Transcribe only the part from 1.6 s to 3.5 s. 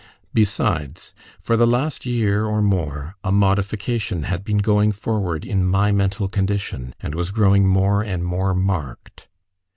last year or more a